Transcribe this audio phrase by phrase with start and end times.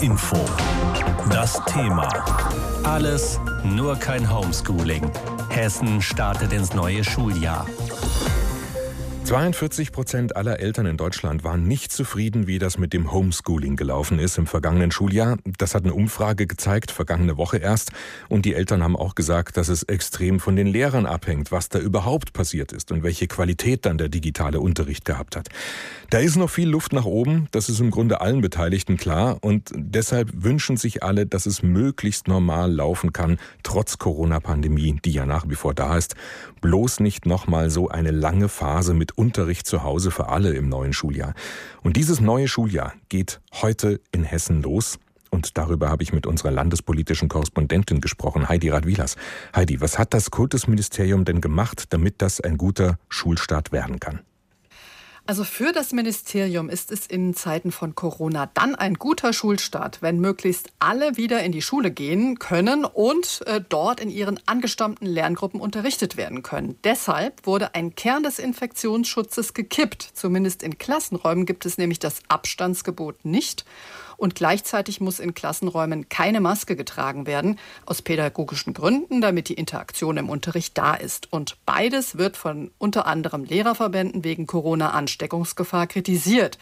[0.00, 0.36] Info.
[1.30, 2.08] Das Thema.
[2.84, 5.10] Alles, nur kein Homeschooling.
[5.48, 7.66] Hessen startet ins neue Schuljahr.
[9.28, 14.18] 42 Prozent aller Eltern in Deutschland waren nicht zufrieden, wie das mit dem Homeschooling gelaufen
[14.18, 15.36] ist im vergangenen Schuljahr.
[15.58, 17.92] Das hat eine Umfrage gezeigt, vergangene Woche erst.
[18.30, 21.78] Und die Eltern haben auch gesagt, dass es extrem von den Lehrern abhängt, was da
[21.78, 25.50] überhaupt passiert ist und welche Qualität dann der digitale Unterricht gehabt hat.
[26.08, 29.36] Da ist noch viel Luft nach oben, das ist im Grunde allen Beteiligten klar.
[29.42, 35.26] Und deshalb wünschen sich alle, dass es möglichst normal laufen kann, trotz Corona-Pandemie, die ja
[35.26, 36.14] nach wie vor da ist.
[36.62, 40.92] Bloß nicht nochmal so eine lange Phase mit Unterricht zu Hause für alle im neuen
[40.92, 41.34] Schuljahr.
[41.82, 44.98] Und dieses neue Schuljahr geht heute in Hessen los.
[45.30, 49.16] Und darüber habe ich mit unserer landespolitischen Korrespondentin gesprochen, Heidi Radwilas.
[49.54, 54.20] Heidi, was hat das Kultusministerium denn gemacht, damit das ein guter Schulstart werden kann?
[55.28, 60.20] Also für das Ministerium ist es in Zeiten von Corona dann ein guter Schulstart, wenn
[60.20, 65.60] möglichst alle wieder in die Schule gehen können und äh, dort in ihren angestammten Lerngruppen
[65.60, 66.78] unterrichtet werden können.
[66.82, 70.02] Deshalb wurde ein Kern des Infektionsschutzes gekippt.
[70.14, 73.66] Zumindest in Klassenräumen gibt es nämlich das Abstandsgebot nicht
[74.18, 80.18] und gleichzeitig muss in Klassenräumen keine Maske getragen werden, aus pädagogischen Gründen, damit die Interaktion
[80.18, 81.32] im Unterricht da ist.
[81.32, 86.58] Und beides wird von unter anderem Lehrerverbänden wegen Corona-Ansteckungsgefahr kritisiert.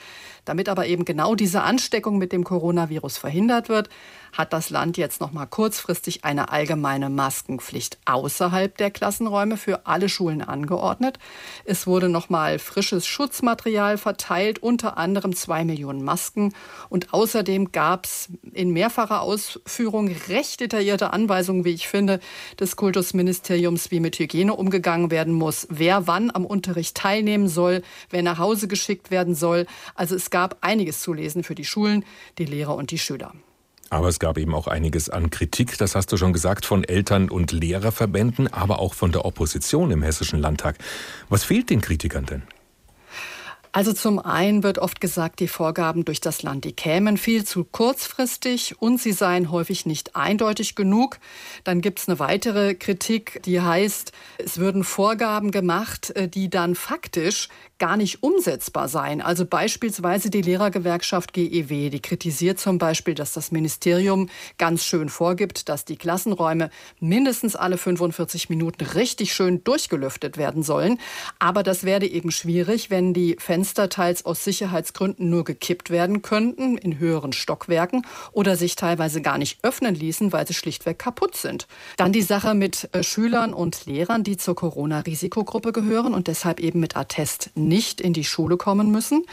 [0.46, 3.90] Damit aber eben genau diese Ansteckung mit dem Coronavirus verhindert wird,
[4.32, 10.08] hat das Land jetzt noch mal kurzfristig eine allgemeine Maskenpflicht außerhalb der Klassenräume für alle
[10.08, 11.18] Schulen angeordnet.
[11.64, 16.54] Es wurde noch mal frisches Schutzmaterial verteilt, unter anderem zwei Millionen Masken.
[16.88, 22.20] Und außerdem gab es in mehrfacher Ausführung recht detaillierte Anweisungen, wie ich finde,
[22.60, 28.22] des Kultusministeriums, wie mit Hygiene umgegangen werden muss, wer wann am Unterricht teilnehmen soll, wer
[28.22, 29.66] nach Hause geschickt werden soll.
[29.94, 32.04] Also es gab einiges zu lesen für die Schulen,
[32.36, 33.32] die Lehrer und die Schüler.
[33.88, 37.30] Aber es gab eben auch einiges an Kritik, das hast du schon gesagt, von Eltern-
[37.30, 40.76] und Lehrerverbänden, aber auch von der Opposition im Hessischen Landtag.
[41.30, 42.42] Was fehlt den Kritikern denn?
[43.76, 47.62] Also zum einen wird oft gesagt, die Vorgaben durch das Land, die kämen viel zu
[47.62, 51.18] kurzfristig und sie seien häufig nicht eindeutig genug.
[51.62, 56.74] Dann gibt es eine weitere Kritik, die heißt, es würden Vorgaben gemacht, äh, die dann
[56.74, 59.20] faktisch gar nicht umsetzbar seien.
[59.20, 65.68] Also beispielsweise die Lehrergewerkschaft GEW, die kritisiert zum Beispiel, dass das Ministerium ganz schön vorgibt,
[65.68, 70.98] dass die Klassenräume mindestens alle 45 Minuten richtig schön durchgelüftet werden sollen.
[71.38, 76.78] Aber das werde eben schwierig, wenn die Fenster teils aus Sicherheitsgründen nur gekippt werden könnten
[76.78, 81.66] in höheren Stockwerken oder sich teilweise gar nicht öffnen ließen, weil sie schlichtweg kaputt sind.
[81.96, 86.80] Dann die Sache mit äh, Schülern und Lehrern, die zur Corona-Risikogruppe gehören und deshalb eben
[86.80, 89.24] mit Attest nicht in die Schule kommen müssen.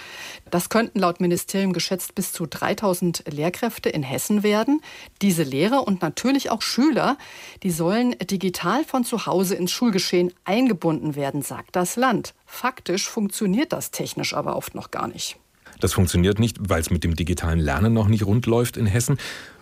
[0.53, 4.81] Das könnten laut Ministerium geschätzt bis zu 3000 Lehrkräfte in Hessen werden.
[5.23, 7.17] Diese Lehrer und natürlich auch Schüler,
[7.63, 12.35] die sollen digital von zu Hause ins Schulgeschehen eingebunden werden, sagt das Land.
[12.45, 15.37] Faktisch funktioniert das technisch aber oft noch gar nicht.
[15.79, 19.17] Das funktioniert nicht, weil es mit dem digitalen Lernen noch nicht rund läuft in Hessen.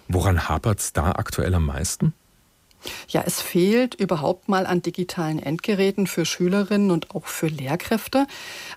[0.09, 2.13] Woran hapert es da aktuell am meisten?
[3.07, 8.27] Ja, es fehlt überhaupt mal an digitalen Endgeräten für Schülerinnen und auch für Lehrkräfte.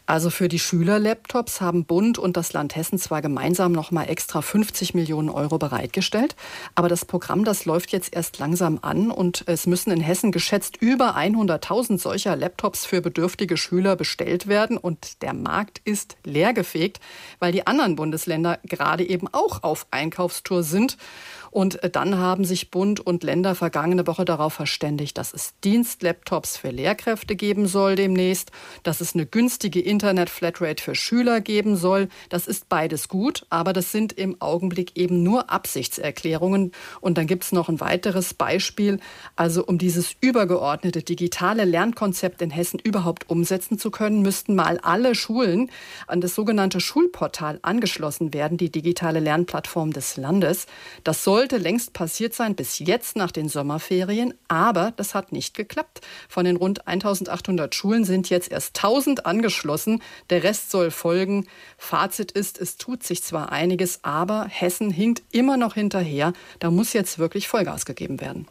[0.07, 4.43] Also für die Schülerlaptops haben Bund und das Land Hessen zwar gemeinsam noch mal extra
[4.43, 6.37] 50 Millionen Euro bereitgestellt,
[6.75, 10.77] aber das Programm, das läuft jetzt erst langsam an und es müssen in Hessen geschätzt
[10.81, 17.01] über 100.000 solcher Laptops für bedürftige Schüler bestellt werden und der Markt ist leergefegt,
[17.39, 20.97] weil die anderen Bundesländer gerade eben auch auf Einkaufstour sind.
[21.55, 26.71] Und dann haben sich Bund und Länder vergangene Woche darauf verständigt, dass es Dienstlaptops für
[26.71, 28.51] Lehrkräfte geben soll demnächst,
[28.83, 32.09] dass es eine günstige Internet-Flatrate für Schüler geben soll.
[32.29, 36.73] Das ist beides gut, aber das sind im Augenblick eben nur Absichtserklärungen.
[37.01, 38.99] Und dann gibt es noch ein weiteres Beispiel.
[39.37, 45.15] Also um dieses übergeordnete digitale Lernkonzept in Hessen überhaupt umsetzen zu können, müssten mal alle
[45.15, 45.71] Schulen
[46.09, 50.67] an das sogenannte Schulportal angeschlossen werden, die digitale Lernplattform des Landes.
[51.05, 55.53] Das soll sollte längst passiert sein, bis jetzt nach den Sommerferien, aber das hat nicht
[55.53, 56.01] geklappt.
[56.27, 60.01] Von den rund 1800 Schulen sind jetzt erst 1000 angeschlossen,
[60.31, 61.47] der Rest soll folgen.
[61.77, 66.33] Fazit ist, es tut sich zwar einiges, aber Hessen hinkt immer noch hinterher.
[66.61, 68.49] Da muss jetzt wirklich Vollgas gegeben werden.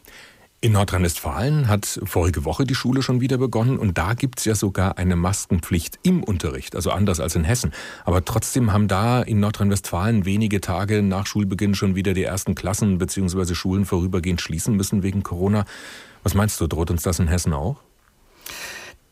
[0.64, 4.54] In Nordrhein-Westfalen hat vorige Woche die Schule schon wieder begonnen und da gibt es ja
[4.54, 7.74] sogar eine Maskenpflicht im Unterricht, also anders als in Hessen.
[8.06, 12.96] Aber trotzdem haben da in Nordrhein-Westfalen wenige Tage nach Schulbeginn schon wieder die ersten Klassen
[12.96, 13.54] bzw.
[13.54, 15.66] Schulen vorübergehend schließen müssen wegen Corona.
[16.22, 17.82] Was meinst du, droht uns das in Hessen auch?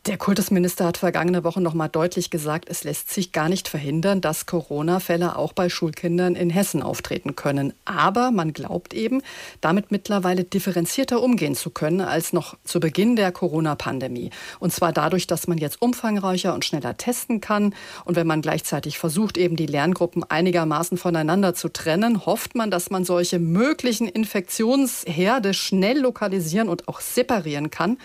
[0.05, 4.19] Der Kultusminister hat vergangene Woche noch mal deutlich gesagt, es lässt sich gar nicht verhindern,
[4.19, 7.71] dass Corona-Fälle auch bei Schulkindern in Hessen auftreten können.
[7.85, 9.21] Aber man glaubt eben,
[9.61, 14.31] damit mittlerweile differenzierter umgehen zu können als noch zu Beginn der Corona-Pandemie.
[14.59, 17.73] Und zwar dadurch, dass man jetzt umfangreicher und schneller testen kann.
[18.03, 22.89] Und wenn man gleichzeitig versucht, eben die Lerngruppen einigermaßen voneinander zu trennen, hofft man, dass
[22.89, 27.97] man solche möglichen Infektionsherde schnell lokalisieren und auch separieren kann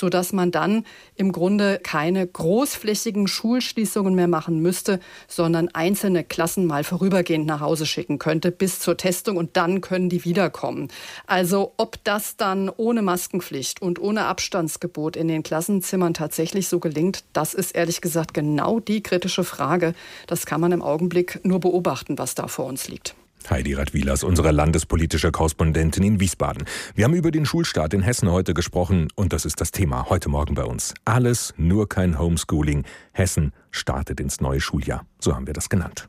[0.00, 4.98] sodass man dann im Grunde keine großflächigen Schulschließungen mehr machen müsste,
[5.28, 10.08] sondern einzelne Klassen mal vorübergehend nach Hause schicken könnte bis zur Testung und dann können
[10.08, 10.88] die wiederkommen.
[11.26, 17.24] Also ob das dann ohne Maskenpflicht und ohne Abstandsgebot in den Klassenzimmern tatsächlich so gelingt,
[17.34, 19.92] das ist ehrlich gesagt genau die kritische Frage.
[20.26, 23.14] Das kann man im Augenblick nur beobachten, was da vor uns liegt.
[23.48, 26.64] Heidi Radwilas, unsere landespolitische Korrespondentin in Wiesbaden.
[26.94, 30.28] Wir haben über den Schulstart in Hessen heute gesprochen und das ist das Thema heute
[30.28, 30.92] Morgen bei uns.
[31.04, 32.84] Alles, nur kein Homeschooling.
[33.12, 35.06] Hessen startet ins neue Schuljahr.
[35.20, 36.08] So haben wir das genannt.